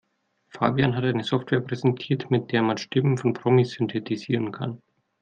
Fabian 0.49 0.95
hat 0.95 1.03
eine 1.03 1.23
Software 1.23 1.61
präsentiert, 1.61 2.31
mit 2.31 2.51
der 2.51 2.63
man 2.63 2.79
Stimmen 2.79 3.19
von 3.19 3.33
Promis 3.33 3.73
synthetisieren 3.73 4.51
kann. 4.51 4.81